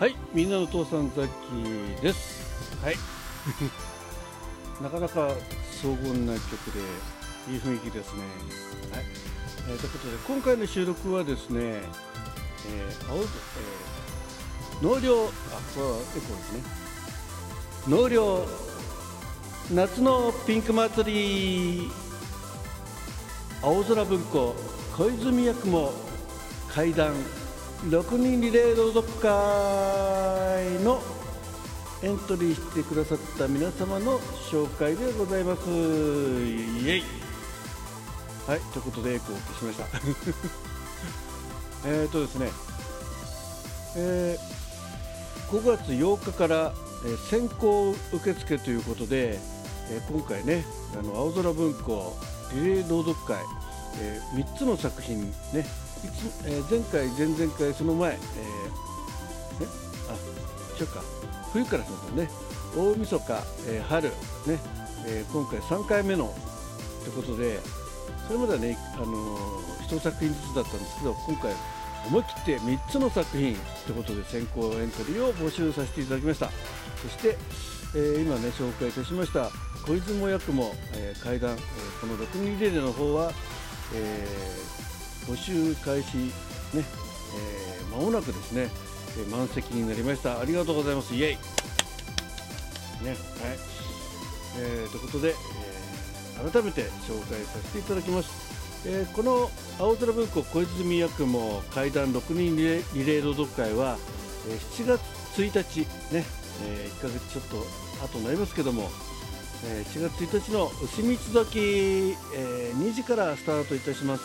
[0.00, 2.82] はい、みんなの父さんザッキーです。
[2.82, 2.96] はい。
[4.82, 5.28] なかなか
[5.82, 6.80] 荘厳な曲で
[7.52, 8.22] いい雰囲気ですね。
[8.92, 9.04] はい。
[9.68, 13.26] えーということで今回の収録はですね、えー、青えー
[14.80, 15.28] 納涼あ
[15.74, 16.62] これはエコーですね。
[17.86, 18.48] 納涼
[19.70, 21.90] 夏のピンク祭り
[23.60, 24.56] 青空文庫
[24.96, 25.92] 小泉八雲
[26.70, 27.12] 会談
[27.88, 31.00] 6人リレー朗読会の
[32.02, 34.18] エントリーしてくださった皆様の
[34.50, 35.70] 紹介でございます。
[35.70, 37.02] イエイ。
[38.46, 39.86] はいということでエコーを消しました。
[41.88, 42.50] えっとですね。
[43.96, 44.60] えー
[45.50, 46.72] 5月8日から、
[47.04, 49.38] えー先行受付ということで、
[49.90, 50.66] えー今回ね
[50.98, 52.14] あの青空文庫
[52.52, 53.42] リレー朗読会、
[53.98, 55.22] え3つの作品
[55.54, 55.66] ね
[56.46, 59.66] えー前回前々回その前、えーね
[60.08, 60.14] あ
[60.80, 61.02] 違うか。
[61.52, 62.30] 冬からそうだね。
[62.76, 63.24] 大晦日、
[63.68, 64.12] えー春ね、
[65.06, 66.34] えー今回3回目の
[67.04, 67.58] ということで
[68.26, 71.52] それまではね、あのー、1作品ずつだったんですけど今回
[72.06, 73.56] 思い切って3つの作品
[73.86, 76.50] ということで先行エントリーを募集させていただきました。
[77.02, 77.36] そして、
[77.94, 79.50] えー今ね紹介いたしました
[79.86, 83.32] 小泉も役も、えー、会談、えーこの6人リレーの方は、
[83.94, 84.79] えー
[85.26, 86.30] 募集開始ね、
[86.74, 88.68] えー間もなくですね、
[89.18, 90.40] えー満席になりました。
[90.40, 91.14] ありがとうございます。
[91.14, 91.36] イエイ。
[93.04, 93.16] ねはい、
[94.58, 98.30] えーということで、えー改めて紹介させていただきます、
[98.86, 103.98] えーこの青空文庫小泉役も会談6人リレーリレー朗読会は、
[104.48, 105.00] えー7月
[105.36, 105.80] 1日
[106.14, 106.24] ね、
[106.64, 108.90] え1ヶ月ちょっと後になりますけども、
[109.66, 114.22] えー4月1日の牛三つ時、えー2時からスタートいたします、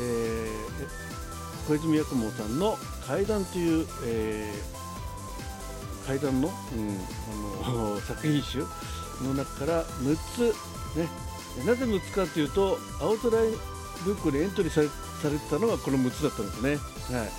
[0.00, 1.10] えー
[1.68, 4.80] 小泉八雲さんの怪談という、えー
[6.06, 6.98] 怪談の,、うん、
[7.62, 8.66] あの 作品集
[9.22, 11.08] の中から6つね
[11.64, 13.30] なぜ6つかというと青空
[14.04, 14.88] 文庫にエントリーされ
[15.22, 16.70] されてたのがこの6つだったんですね、
[17.16, 17.30] はい。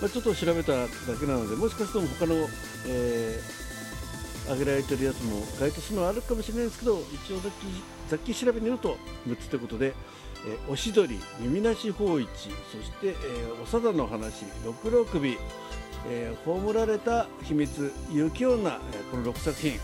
[0.00, 0.88] まあ、ちょっと調べただ
[1.20, 2.48] けなのでもしかすると他の、
[2.86, 3.62] えー
[4.56, 9.94] げられてるやつも該当するのはあるかもしれないですけど一応ざっきざっき調べによると6つということで
[10.46, 12.28] 「えーおしどり」「耳なし芳一」
[12.70, 15.38] そして、えーおさだの話「六郎首」
[16.08, 19.80] えー葬られた秘密「雪女」えこの6作品、はい。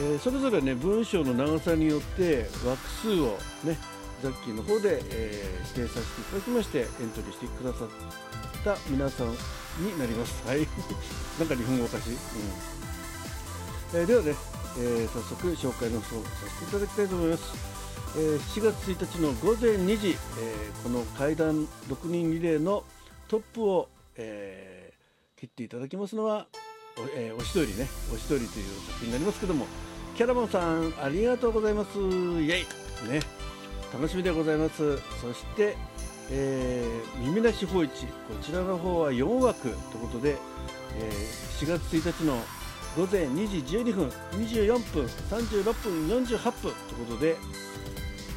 [0.00, 3.78] えーそれぞれね文章の長さによって枠数をね
[4.22, 7.88] ザッキーの方で、えー指定させていただきましてエントリーしてくださっ
[8.64, 10.42] た皆さんになります。
[10.46, 10.60] はい。
[11.38, 12.18] なんか日本語おかしい、うん。
[14.00, 14.34] えーではね、
[14.78, 17.42] えー早速紹介の方させていただきたいと思います、
[18.16, 22.84] えー7月1日の午前2時、えーこの階段6人リレーの
[23.28, 24.92] トップを、えー
[25.40, 26.46] 切っていただきますのは
[26.96, 29.66] お,、えーおしどりねおしどりという作品になりますけども
[30.16, 31.98] キャラモンさんありがとうございます。
[31.98, 32.02] イ
[32.50, 33.08] エイ。
[33.08, 33.20] ね。
[33.92, 34.98] 楽しみでございます。
[35.20, 35.76] そして、
[36.30, 37.90] えー耳なし芳一。
[38.06, 40.36] こちらの方は4枠ということで、
[40.98, 42.34] えー4月1日の
[42.94, 47.36] 午前2時12分24分36分48分ということで、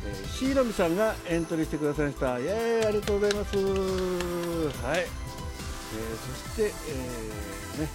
[0.05, 2.39] えー、シーロミさんがエントリーしてくださいました。
[2.39, 3.57] イエーイありがとうございます。
[3.57, 5.07] はい、えー
[6.17, 7.89] そして、えーね。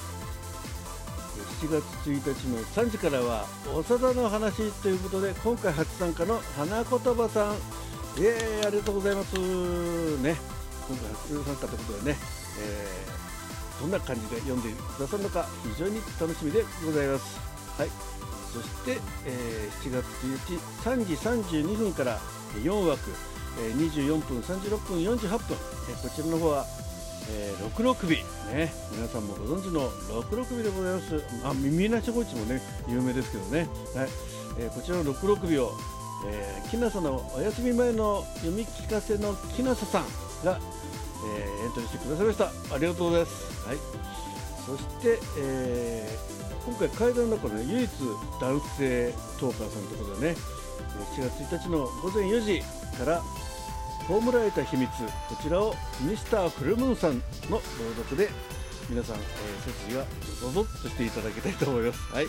[1.61, 3.47] 7月1日の3時からは
[3.89, 7.55] 長田の話ということで今回初参加の花言葉さん。
[8.21, 9.35] イエーイありがとうございます。
[9.37, 10.37] ね。
[10.89, 12.19] 今回初参加ということでね、
[12.61, 13.21] えー
[13.81, 17.41] どんな感じで読んでくださるのか非常に楽しみでございます。
[17.79, 17.89] はい、
[18.53, 21.15] そして、えー7月1日3時
[21.63, 22.19] 32分から
[22.63, 23.11] 4枠、
[23.61, 25.57] えー24分36分48分、
[25.89, 26.67] えーこちらの方は、
[27.31, 31.23] えー、六六首ね皆さんもご存知の六六首でございます。
[31.45, 33.69] あ耳なしごちもね有名ですけどね。
[33.95, 34.09] はい、
[34.59, 35.73] えーこちらの六六首を、
[36.27, 40.05] えー、きなさのお休み前の読み聞かせのきなささん
[40.45, 40.59] が、
[41.37, 42.75] えーエントリーしてくださいました。
[42.75, 43.69] ありがとうございます。
[43.69, 43.79] はい。
[44.67, 47.91] そして、えー今回階段の中の、ね、唯一
[48.41, 52.63] 男性トーカーさんということでねえー7月1日の午前4時
[52.99, 53.23] から
[54.07, 57.19] 葬られた秘密こちらをミスターフルムーンさん
[57.49, 57.61] の朗
[57.97, 58.29] 読で
[58.89, 59.25] 皆さん、えー
[59.65, 60.05] 背筋が
[60.41, 62.13] ゾゾッとしていただきたいと思います。
[62.13, 62.27] はい、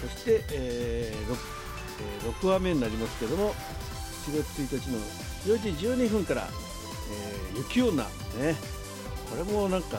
[0.00, 1.12] そして、え
[2.22, 3.54] 6, 6話目になりますけども
[4.26, 4.98] 7月1日の
[5.56, 6.48] 4時12分から、
[7.52, 8.54] えー雪女ね
[9.30, 9.98] これもなんか、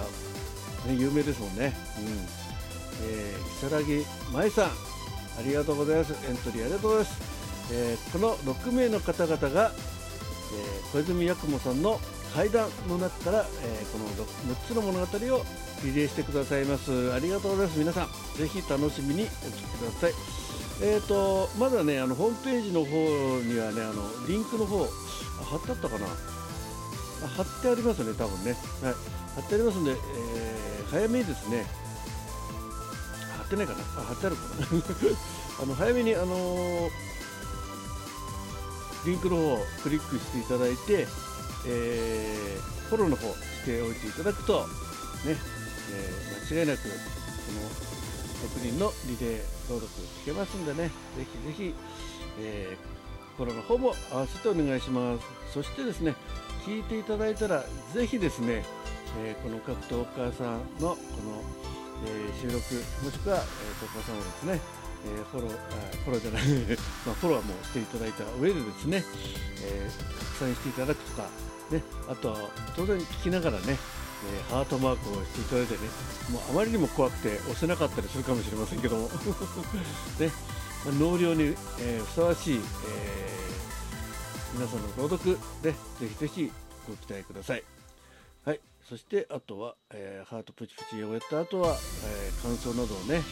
[0.87, 1.73] ね、有名ですもんね。
[1.99, 2.44] うん
[3.03, 4.69] えー、如月舞さんあ
[5.45, 6.13] りがとうございます。
[6.27, 11.99] エントリーありがとうございます、えーこの6名の方々が、えー小泉八雲さんの
[12.33, 14.07] 階段の中から、え、この
[14.55, 15.45] 6つの物語を
[15.83, 17.13] リレーしてくださいます。
[17.13, 17.79] ありがとうございます。
[17.79, 18.07] 皆さん
[18.37, 20.13] ぜひ楽しみにお聞きください。
[20.81, 22.95] えーと、まだねあのホームページの方
[23.39, 24.85] にはねあのリンクの方
[25.43, 26.07] 貼ってあったかな？
[27.27, 28.51] 貼ってありますね多分ね、
[28.83, 28.93] はい、
[29.35, 31.65] 貼ってありますんで、えー、早めにですね
[33.45, 33.79] ってないかな？
[33.97, 34.67] あ貼ってあるかな？
[35.63, 36.89] あの早めにあのー、
[39.05, 41.07] リンクの方をクリックしていただいて、
[41.67, 44.67] えー、フォローの方しておいていただくと
[45.25, 45.37] ね、
[45.91, 46.89] えー、間違いなくこ
[47.53, 47.69] の
[48.49, 49.87] 6人のリレー登録
[50.23, 51.75] 聞けますんでね、ぜひぜひ、
[52.39, 55.25] えー、フォローの方も合わせてお願いします。
[55.53, 56.15] そしてですね、
[56.65, 57.63] 聞いていただいたら、
[57.93, 58.65] ぜひですね、
[59.23, 61.41] え、この各トーカーさんのこの、
[62.03, 62.59] えー、収録、
[63.03, 64.59] もしくは、えー、トーカーさんをですね、
[65.05, 65.55] えー、フォロー、あ
[66.03, 66.43] フォローじゃない
[67.05, 69.03] まあ、フォローもしていただいた上でですね、
[69.61, 71.29] えー、拡散していただくとか、
[71.71, 73.77] ね、あとは当然聞きながらね、
[74.25, 75.79] え、ハートマークをしていただいてね、
[76.31, 79.09] もうあまりにも怖くて押せなかったりするかもしれませんけども、
[80.19, 80.31] ね、
[80.85, 83.35] ま、納涼に、え、ふさわしい、え、
[84.53, 86.51] 皆さんの朗読で、ぜひぜひ
[86.87, 87.63] ご期待ください。
[88.45, 93.23] はい、そしてあとは、えー、ハートプチプチをやった後は、えー、感想などをね、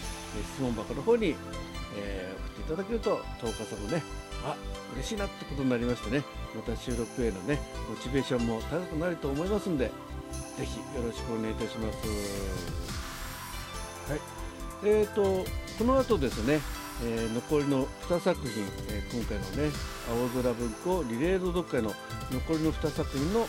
[0.56, 1.36] 質問箱の方に、
[1.96, 4.02] えー、送っていただけると、10日さんもね、
[4.44, 4.56] あ
[4.96, 6.24] 嬉しいなってことになりましてね、
[6.56, 9.92] また収録へのね、モチベーションも高くなると思いますんで、
[10.58, 11.98] ぜひよろしくお願いいたします。
[14.10, 14.20] はい。
[14.86, 15.46] えーと、
[15.78, 16.62] この後ですね、
[17.04, 19.72] えー、残りの2作品、えー、今回のね、
[20.10, 21.94] 青空文庫リレード読会の
[22.32, 23.48] 残りの2作品の、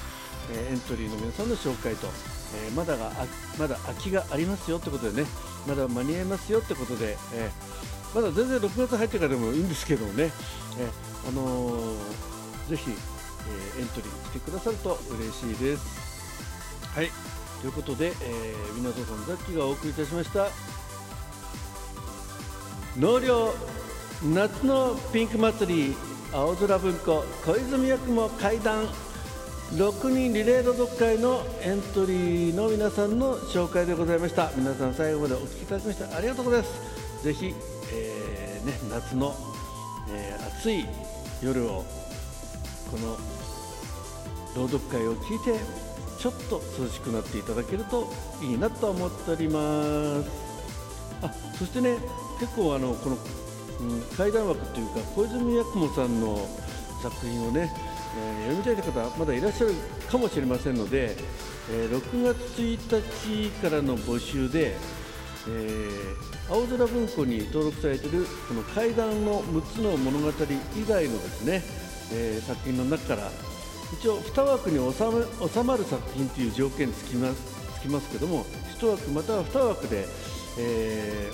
[0.53, 2.09] えー、エントリーの皆さんの紹介と、
[2.67, 3.11] えまだが
[3.59, 5.29] まだ空きがありますよってことでね、
[5.67, 7.51] まだ間に合いますよってことで、え
[8.15, 10.31] まだ全然6月入ってからでもいいんですけどもね、
[10.79, 10.89] え
[11.29, 11.97] あの
[12.69, 16.05] ぜひ、えエントリーしてくださると嬉しいです。
[16.95, 17.11] はい
[17.61, 20.49] ということで、えー、港さんザッキがお送りいたしました
[22.97, 23.55] 納涼
[24.23, 25.97] 夏のピンク祭り
[26.31, 28.87] 青空文庫小泉役も会談
[29.73, 34.53] 6人リレード読会のエントリーの皆さんの紹介でございました。
[34.57, 37.25] 皆さん最後までお聞きいただきましてありがとうございます。
[37.25, 37.55] ぜひ、
[37.93, 39.35] えーね、夏の、
[40.11, 40.87] えー、暑い
[41.43, 41.85] 夜を
[42.91, 43.17] この
[44.55, 45.59] 朗読会を聞いて
[46.21, 48.13] ちょっと涼しくなっていただけると
[48.43, 50.31] いいなと思っております。
[51.23, 51.97] あそしてね
[52.39, 53.17] 結構あのこの、
[53.81, 56.39] うん、怪談枠というか小泉八雲さんの
[57.03, 57.71] 作品をね、
[58.17, 59.75] えー、読みたい方まだいらっしゃる
[60.11, 61.17] かもしれませんので、
[61.71, 64.77] えー、6月1日からの募集で、
[65.49, 70.33] えー、青空文庫に登録されているこの怪談の6つの物語以
[70.89, 71.63] 外のですね、
[72.13, 73.31] え作品の中から
[73.93, 78.45] 一応2枠に収ま収まる作品という条件つきますつきますけども
[78.79, 80.07] 1枠または2枠で、
[80.59, 81.31] え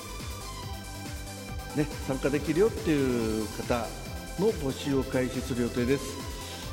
[1.74, 3.86] ー、ね、参加できるよっていう方
[4.38, 6.29] の募集を開始する予定です。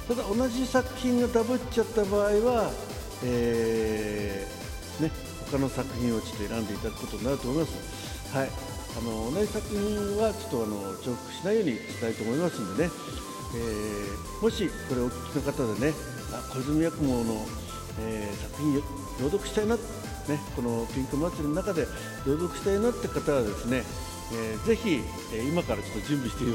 [0.07, 2.71] ただ同じ作品がダブっちゃった場合は、
[3.23, 5.11] えー、ね、
[5.51, 8.35] 他の作品をちょっと選んでいただくことになると思います。
[8.35, 8.49] はい、
[8.97, 12.91] あの同じ作品はちょっとあの重複しないようにしたいと思いますんでね、
[13.55, 15.93] えー、もしこれをお聞きの方でね
[16.33, 17.45] あ小泉八雲の、
[18.01, 19.81] えー、作品朗読したいな、ね、
[20.55, 21.87] このピンク祭りの中で
[22.25, 23.83] 朗読したいなって方はですね、
[24.33, 25.01] えー、ぜひ、
[25.33, 26.45] え、今からちょっと準備して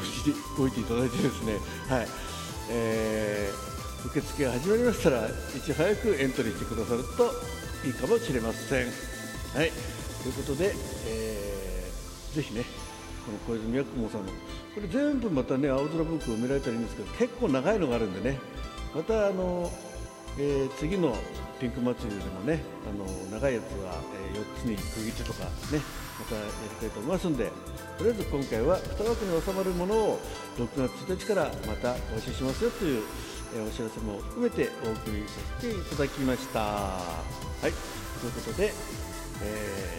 [0.61, 2.09] お いていただいてですね、はい。
[2.71, 5.31] えー、受付が始まりましたらい
[5.65, 8.87] ち早くエントリーしてくださるといいかもしれません。
[9.55, 9.73] はい、
[10.23, 10.75] ということで、
[11.07, 12.65] えー、ぜひね
[13.25, 14.33] この小泉八雲さんの
[14.75, 18.39] これ全部またね青空文庫を埋められたらいいんですけど結構長いのがあるんでね
[18.95, 19.71] またあの、
[20.39, 21.15] えー、次の
[21.61, 24.01] ピンク祭りでもねあの長いやつは、
[24.33, 25.81] えー、4つに区切ってとかね
[26.23, 27.51] またやりたいと思いますんで
[27.99, 30.21] とりあえず今回は2枠に収まるものを
[30.57, 33.03] 6月1日からまた募集しますよという、
[33.67, 36.61] お知らせも含めてお送りさせていただきました。
[36.61, 36.99] は
[37.61, 37.61] い。
[37.63, 37.73] という
[38.33, 38.73] ことで、
[39.43, 39.99] え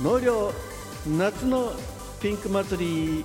[0.00, 0.52] ー、納涼
[1.18, 1.72] 夏の
[2.20, 3.24] ピンク祭り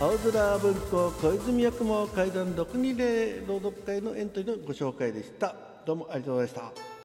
[0.00, 5.54] 青空文庫小泉役も階段6人で朗読会のエントリーのご紹介でした。
[5.86, 6.91] どうもありがとうございました。